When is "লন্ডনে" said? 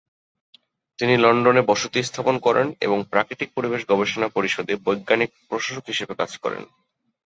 1.17-1.61